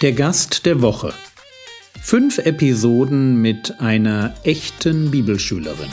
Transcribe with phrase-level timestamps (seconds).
[0.00, 1.12] Der Gast der Woche.
[2.00, 5.88] Fünf Episoden mit einer echten Bibelschülerin.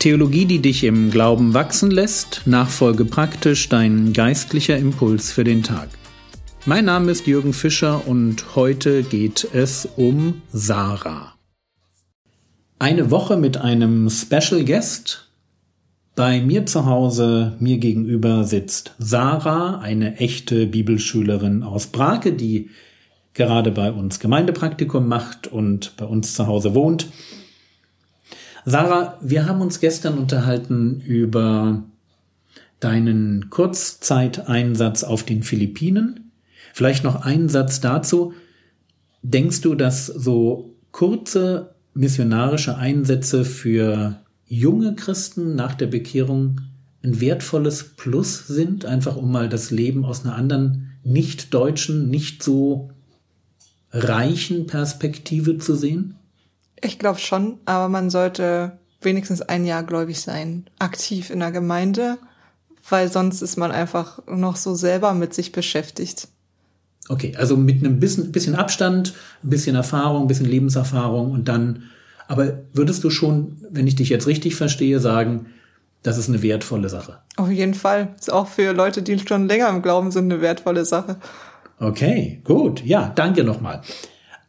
[0.00, 5.90] Theologie, die dich im Glauben wachsen lässt, nachfolge praktisch dein geistlicher Impuls für den Tag.
[6.66, 11.36] Mein Name ist Jürgen Fischer und heute geht es um Sarah.
[12.80, 15.27] Eine Woche mit einem Special Guest.
[16.18, 22.70] Bei mir zu Hause, mir gegenüber sitzt Sarah, eine echte Bibelschülerin aus Brake, die
[23.34, 27.06] gerade bei uns Gemeindepraktikum macht und bei uns zu Hause wohnt.
[28.64, 31.84] Sarah, wir haben uns gestern unterhalten über
[32.80, 36.32] deinen Kurzzeiteinsatz auf den Philippinen.
[36.72, 38.34] Vielleicht noch einen Satz dazu.
[39.22, 46.60] Denkst du, dass so kurze missionarische Einsätze für junge Christen nach der Bekehrung
[47.04, 52.42] ein wertvolles Plus sind, einfach um mal das Leben aus einer anderen, nicht deutschen, nicht
[52.42, 52.90] so
[53.92, 56.16] reichen Perspektive zu sehen?
[56.82, 62.18] Ich glaube schon, aber man sollte wenigstens ein Jahr gläubig sein, aktiv in der Gemeinde,
[62.88, 66.28] weil sonst ist man einfach noch so selber mit sich beschäftigt.
[67.08, 71.84] Okay, also mit einem bisschen, bisschen Abstand, ein bisschen Erfahrung, ein bisschen Lebenserfahrung und dann,
[72.28, 75.46] aber würdest du schon, wenn ich dich jetzt richtig verstehe, sagen,
[76.02, 77.18] das ist eine wertvolle Sache?
[77.36, 78.14] Auf jeden Fall.
[78.20, 81.16] Ist auch für Leute, die schon länger im Glauben sind, eine wertvolle Sache.
[81.80, 82.84] Okay, gut.
[82.84, 83.80] Ja, danke nochmal.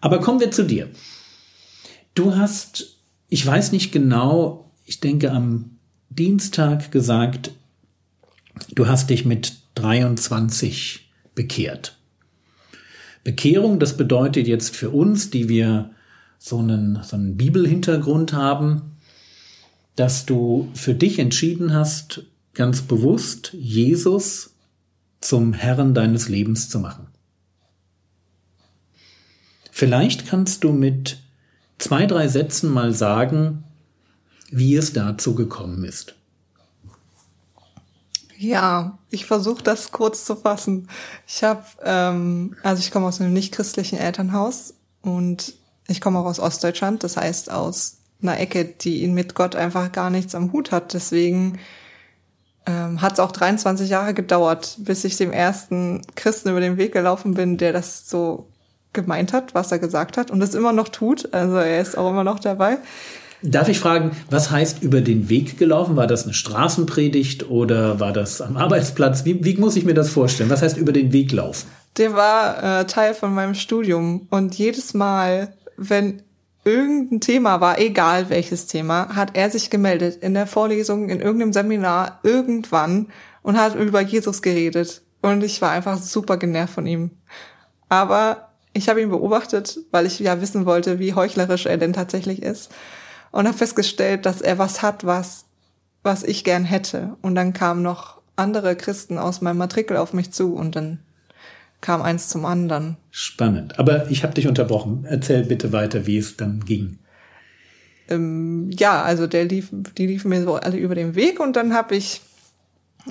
[0.00, 0.88] Aber kommen wir zu dir.
[2.14, 2.98] Du hast,
[3.28, 5.78] ich weiß nicht genau, ich denke am
[6.10, 7.52] Dienstag gesagt,
[8.74, 11.96] du hast dich mit 23 bekehrt.
[13.22, 15.90] Bekehrung, das bedeutet jetzt für uns, die wir
[16.38, 18.96] so einen, so einen Bibelhintergrund haben,
[19.96, 22.22] dass du für dich entschieden hast,
[22.54, 24.54] ganz bewusst Jesus
[25.20, 27.08] zum Herrn deines Lebens zu machen.
[29.70, 31.18] Vielleicht kannst du mit
[31.78, 33.64] zwei, drei Sätzen mal sagen,
[34.50, 36.14] wie es dazu gekommen ist.
[38.36, 40.88] Ja, ich versuche das kurz zu fassen.
[41.26, 45.54] Ich habe, ähm, also ich komme aus einem nicht-christlichen Elternhaus und
[45.88, 49.90] ich komme auch aus Ostdeutschland, das heißt aus einer Ecke, die ihn mit Gott einfach
[49.90, 50.92] gar nichts am Hut hat.
[50.92, 51.58] Deswegen
[52.66, 56.92] ähm, hat es auch 23 Jahre gedauert, bis ich dem ersten Christen über den Weg
[56.92, 58.48] gelaufen bin, der das so
[58.92, 61.32] gemeint hat, was er gesagt hat und es immer noch tut.
[61.32, 62.78] Also er ist auch immer noch dabei.
[63.40, 65.94] Darf ich fragen, was heißt über den Weg gelaufen?
[65.94, 69.24] War das eine Straßenpredigt oder war das am Arbeitsplatz?
[69.24, 70.50] Wie, wie muss ich mir das vorstellen?
[70.50, 71.68] Was heißt über den Weg laufen?
[71.98, 76.22] Der war äh, Teil von meinem Studium und jedes Mal, wenn
[76.64, 81.52] irgendein Thema war, egal welches Thema, hat er sich gemeldet in der Vorlesung, in irgendeinem
[81.52, 83.08] Seminar, irgendwann
[83.42, 85.02] und hat über Jesus geredet.
[85.22, 87.10] Und ich war einfach super genervt von ihm.
[87.88, 92.42] Aber ich habe ihn beobachtet, weil ich ja wissen wollte, wie heuchlerisch er denn tatsächlich
[92.42, 92.70] ist
[93.30, 95.46] und habe festgestellt, dass er was hat, was,
[96.02, 97.16] was ich gern hätte.
[97.22, 101.00] Und dann kamen noch andere Christen aus meinem Matrikel auf mich zu und dann
[101.80, 102.96] kam eins zum anderen.
[103.10, 103.78] Spannend.
[103.78, 105.04] Aber ich habe dich unterbrochen.
[105.08, 106.98] Erzähl bitte weiter, wie es dann ging.
[108.08, 111.74] Ähm, ja, also der lief, die liefen mir so alle über den Weg und dann
[111.74, 112.22] habe ich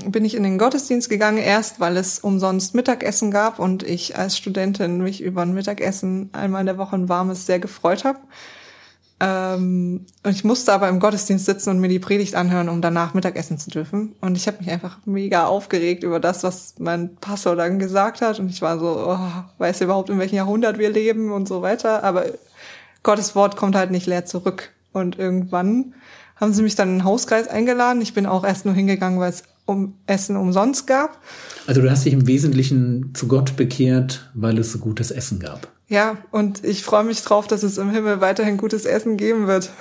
[0.05, 4.37] bin ich in den Gottesdienst gegangen, erst weil es umsonst Mittagessen gab und ich als
[4.37, 8.19] Studentin mich über ein Mittagessen einmal in der Woche ein warmes sehr gefreut habe.
[9.19, 13.13] Ähm, und ich musste aber im Gottesdienst sitzen und mir die Predigt anhören, um danach
[13.13, 14.15] Mittagessen zu dürfen.
[14.21, 18.39] Und ich habe mich einfach mega aufgeregt über das, was mein Pastor dann gesagt hat.
[18.39, 22.03] Und ich war so, oh, weiß überhaupt, in welchem Jahrhundert wir leben und so weiter.
[22.03, 22.25] Aber
[23.01, 24.71] Gottes Wort kommt halt nicht leer zurück.
[24.93, 25.95] Und irgendwann
[26.35, 28.01] haben sie mich dann in den Hauskreis eingeladen.
[28.01, 31.19] Ich bin auch erst nur hingegangen, weil es um Essen umsonst gab.
[31.65, 35.67] Also du hast dich im Wesentlichen zu Gott bekehrt, weil es so gutes Essen gab.
[35.87, 39.71] Ja, und ich freue mich drauf, dass es im Himmel weiterhin gutes Essen geben wird.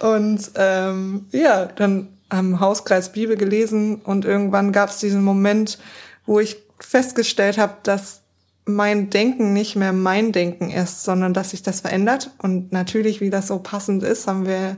[0.00, 5.78] Und ähm, ja, dann am Hauskreis Bibel gelesen und irgendwann gab es diesen Moment,
[6.26, 8.22] wo ich festgestellt habe, dass
[8.66, 12.30] mein Denken nicht mehr mein Denken ist, sondern dass sich das verändert.
[12.38, 14.76] Und natürlich, wie das so passend ist, haben wir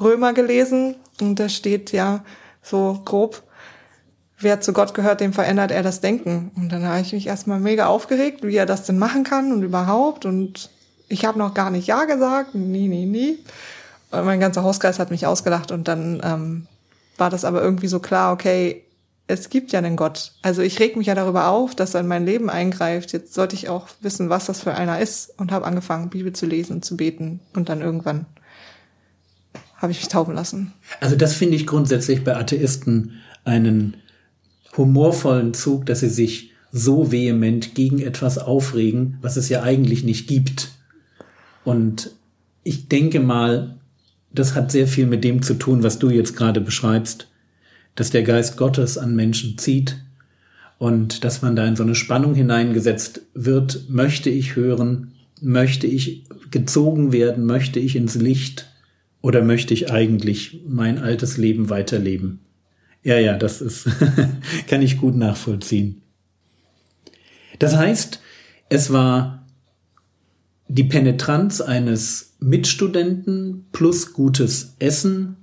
[0.00, 2.24] Römer gelesen und da steht ja
[2.62, 3.42] so grob,
[4.44, 6.52] wer zu Gott gehört, dem verändert er das Denken.
[6.54, 9.62] Und dann habe ich mich erstmal mega aufgeregt, wie er das denn machen kann und
[9.62, 10.24] überhaupt.
[10.24, 10.70] Und
[11.08, 13.38] ich habe noch gar nicht Ja gesagt, nie, nie, nie.
[14.10, 16.66] Und mein ganzer Hauskreis hat mich ausgelacht und dann ähm,
[17.16, 18.84] war das aber irgendwie so klar, okay,
[19.26, 20.32] es gibt ja einen Gott.
[20.42, 23.12] Also ich reg mich ja darüber auf, dass er in mein Leben eingreift.
[23.12, 26.46] Jetzt sollte ich auch wissen, was das für einer ist und habe angefangen, Bibel zu
[26.46, 28.26] lesen zu beten und dann irgendwann
[29.76, 30.72] habe ich mich taufen lassen.
[31.00, 33.96] Also das finde ich grundsätzlich bei Atheisten einen
[34.76, 40.26] humorvollen Zug, dass sie sich so vehement gegen etwas aufregen, was es ja eigentlich nicht
[40.26, 40.70] gibt.
[41.64, 42.10] Und
[42.64, 43.76] ich denke mal,
[44.32, 47.28] das hat sehr viel mit dem zu tun, was du jetzt gerade beschreibst,
[47.94, 49.96] dass der Geist Gottes an Menschen zieht
[50.78, 56.24] und dass man da in so eine Spannung hineingesetzt wird, möchte ich hören, möchte ich
[56.50, 58.66] gezogen werden, möchte ich ins Licht
[59.22, 62.40] oder möchte ich eigentlich mein altes Leben weiterleben?
[63.04, 63.86] Ja, ja, das ist,
[64.66, 66.02] kann ich gut nachvollziehen.
[67.58, 68.20] Das heißt,
[68.70, 69.46] es war
[70.68, 75.36] die Penetranz eines Mitstudenten plus gutes Essen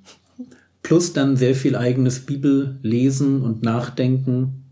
[0.81, 4.65] plus dann sehr viel eigenes Bibellesen und Nachdenken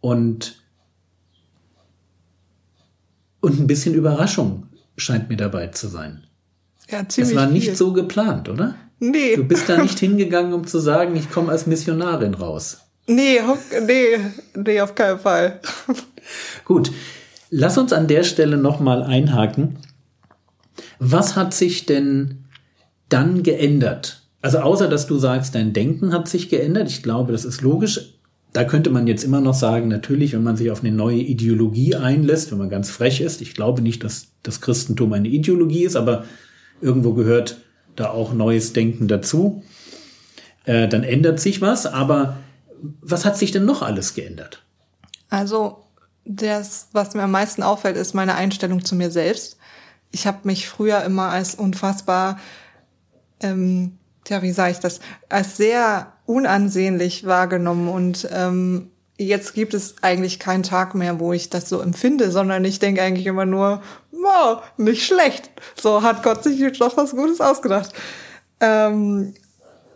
[0.00, 0.62] und
[3.40, 4.66] und ein bisschen Überraschung
[4.96, 6.24] scheint mir dabei zu sein.
[6.90, 7.76] Ja, ziemlich Es war nicht viel.
[7.76, 8.74] so geplant, oder?
[8.98, 9.36] Nee.
[9.36, 12.78] Du bist da nicht hingegangen, um zu sagen, ich komme als Missionarin raus.
[13.06, 13.38] Nee,
[13.86, 14.18] nee,
[14.54, 15.60] nee, auf keinen Fall.
[16.64, 16.90] Gut,
[17.50, 19.78] lass uns an der Stelle nochmal einhaken.
[20.98, 22.46] Was hat sich denn
[23.08, 24.22] dann geändert?
[24.42, 28.14] Also außer dass du sagst, dein Denken hat sich geändert, ich glaube, das ist logisch.
[28.52, 31.94] Da könnte man jetzt immer noch sagen, natürlich, wenn man sich auf eine neue Ideologie
[31.94, 35.96] einlässt, wenn man ganz frech ist, ich glaube nicht, dass das Christentum eine Ideologie ist,
[35.96, 36.24] aber
[36.80, 37.58] irgendwo gehört
[37.96, 39.62] da auch neues Denken dazu,
[40.64, 41.86] äh, dann ändert sich was.
[41.86, 42.36] Aber
[43.00, 44.62] was hat sich denn noch alles geändert?
[45.28, 45.84] Also,
[46.24, 49.56] das, was mir am meisten auffällt, ist meine Einstellung zu mir selbst.
[50.10, 52.38] Ich habe mich früher immer als unfassbar,
[53.40, 59.96] ähm, ja, wie sage ich das, als sehr unansehnlich wahrgenommen und ähm, jetzt gibt es
[60.02, 63.82] eigentlich keinen Tag mehr, wo ich das so empfinde, sondern ich denke eigentlich immer nur,
[64.26, 65.50] wow, nicht schlecht.
[65.80, 67.92] So hat Gott sich doch was Gutes ausgedacht.
[68.60, 69.34] Ähm,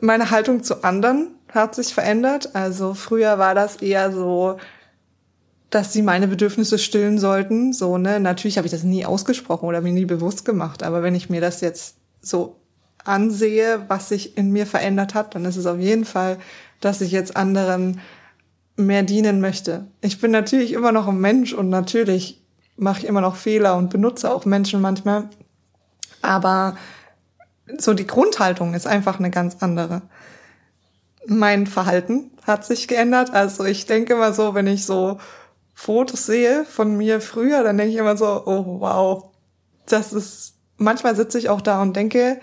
[0.00, 2.55] meine Haltung zu anderen hat sich verändert.
[2.55, 4.59] Also früher war das eher so,
[5.71, 7.73] dass sie meine Bedürfnisse stillen sollten.
[7.73, 10.82] So, ne, natürlich habe ich das nie ausgesprochen oder mir nie bewusst gemacht.
[10.82, 12.56] Aber wenn ich mir das jetzt so
[13.05, 16.38] ansehe, was sich in mir verändert hat, dann ist es auf jeden Fall,
[16.81, 18.00] dass ich jetzt anderen
[18.77, 19.87] mehr dienen möchte.
[20.00, 22.39] Ich bin natürlich immer noch ein Mensch und natürlich
[22.81, 25.29] mache ich immer noch Fehler und benutze auch Menschen manchmal.
[26.23, 26.77] Aber
[27.79, 30.03] so die Grundhaltung ist einfach eine ganz andere.
[31.27, 33.32] Mein Verhalten hat sich geändert.
[33.32, 35.19] Also ich denke immer so, wenn ich so
[35.75, 39.25] Fotos sehe von mir früher, dann denke ich immer so, oh wow,
[39.87, 42.41] das ist, manchmal sitze ich auch da und denke,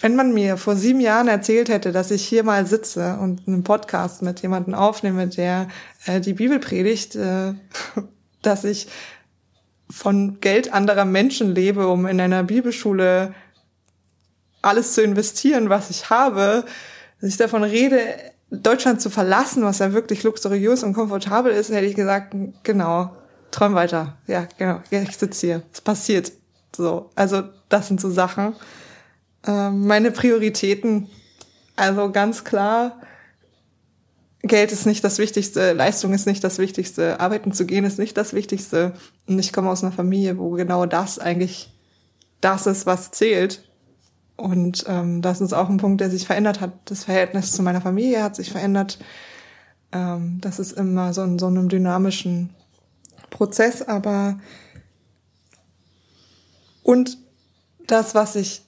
[0.00, 3.64] wenn man mir vor sieben Jahren erzählt hätte, dass ich hier mal sitze und einen
[3.64, 5.68] Podcast mit jemandem aufnehme, der
[6.06, 7.54] äh, die Bibel predigt, äh,
[8.42, 8.88] dass ich
[9.90, 13.34] von Geld anderer Menschen lebe, um in einer Bibelschule
[14.62, 16.64] alles zu investieren, was ich habe,
[17.20, 17.98] dass ich davon rede,
[18.50, 23.14] Deutschland zu verlassen, was ja wirklich luxuriös und komfortabel ist, hätte ich gesagt, genau,
[23.50, 24.16] träum weiter.
[24.26, 25.62] Ja, genau, ich sitze hier.
[25.72, 26.32] Es passiert.
[26.74, 28.54] So, also das sind so Sachen.
[29.46, 31.08] Ähm, meine Prioritäten,
[31.76, 33.00] also ganz klar,
[34.46, 38.16] Geld ist nicht das Wichtigste, Leistung ist nicht das Wichtigste, arbeiten zu gehen ist nicht
[38.16, 38.92] das Wichtigste.
[39.26, 41.72] Und ich komme aus einer Familie, wo genau das eigentlich
[42.42, 43.64] das ist, was zählt.
[44.36, 46.72] Und ähm, das ist auch ein Punkt, der sich verändert hat.
[46.84, 48.98] Das Verhältnis zu meiner Familie hat sich verändert.
[49.92, 52.50] Ähm, das ist immer so in so einem dynamischen
[53.30, 54.38] Prozess, aber
[56.82, 57.16] und
[57.86, 58.62] das, was ich,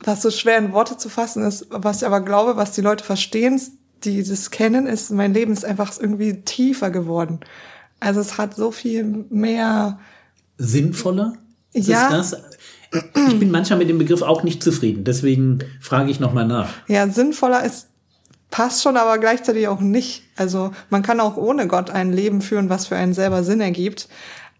[0.00, 3.04] was so schwer in Worte zu fassen ist, was ich aber glaube, was die Leute
[3.04, 3.60] verstehen,
[4.04, 7.40] die das kennen, ist, mein Leben ist einfach irgendwie tiefer geworden.
[8.00, 9.98] Also es hat so viel mehr.
[10.58, 11.34] Sinnvoller?
[11.72, 12.10] Ist Ja.
[12.10, 12.36] das?
[13.28, 16.68] Ich bin manchmal mit dem Begriff auch nicht zufrieden, deswegen frage ich nochmal nach.
[16.88, 17.88] Ja, sinnvoller ist,
[18.50, 20.24] passt schon, aber gleichzeitig auch nicht.
[20.36, 24.08] Also man kann auch ohne Gott ein Leben führen, was für einen selber Sinn ergibt.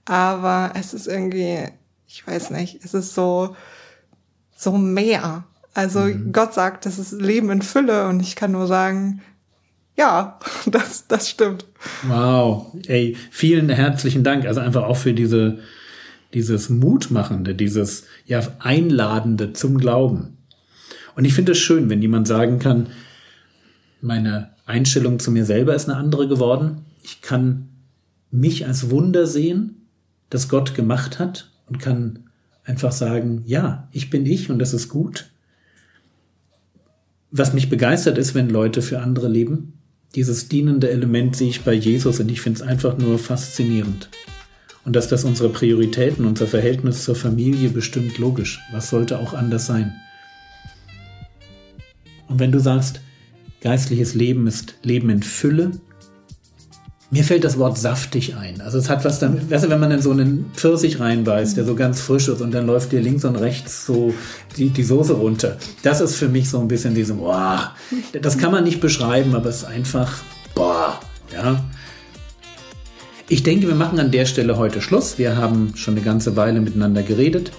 [0.07, 1.59] Aber es ist irgendwie,
[2.07, 3.55] ich weiß nicht, es ist so,
[4.57, 5.45] so mehr.
[5.75, 9.21] Also Gott sagt, das ist Leben in Fülle und ich kann nur sagen,
[9.97, 11.65] ja, das, das stimmt.
[12.07, 14.47] Wow, ey, vielen herzlichen Dank.
[14.47, 15.59] Also einfach auch für diese,
[16.35, 20.39] dieses Mutmachende, dieses ja Einladende zum Glauben.
[21.15, 22.89] Und ich finde es schön, wenn jemand sagen kann,
[24.01, 26.87] meine Einstellung zu mir selber ist eine andere geworden.
[27.03, 27.69] Ich kann
[28.31, 29.87] mich als Wunder sehen,
[30.31, 32.31] das Gott gemacht hat und kann
[32.65, 35.31] einfach sagen, ja, ich bin ich und das ist gut.
[37.31, 39.75] Was mich begeistert ist, wenn Leute für andere leben.
[40.15, 44.11] Dieses dienende Element sehe ich bei Jesus und ich finde es einfach nur faszinierend.
[44.85, 48.61] Und dass das unsere Prioritäten, unser Verhältnis zur Familie bestimmt logisch.
[48.73, 49.95] Was sollte auch anders sein?
[52.29, 53.01] Und wenn du sagst,
[53.63, 55.71] geistliches Leben ist Leben in Fülle,
[57.13, 58.63] mir fällt das Wort saftig ein.
[58.63, 61.67] Also es hat was damit, weißt du, wenn man in so einen Pfirsich reinbeißt, der
[61.67, 64.15] so ganz frisch ist und dann läuft dir links und rechts so
[64.57, 65.59] die, die Soße runter.
[65.83, 67.75] Das ist für mich so ein bisschen diese, boah,
[68.19, 70.23] das kann man nicht beschreiben, aber es ist einfach,
[70.55, 70.99] boah,
[71.31, 71.63] ja.
[73.29, 75.19] Ich denke, wir machen an der Stelle heute Schluss.
[75.19, 77.53] Wir haben schon eine ganze Weile miteinander geredet.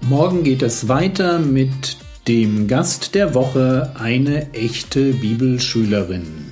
[0.00, 6.51] Morgen geht es weiter mit dem Gast der Woche, eine echte Bibelschülerin.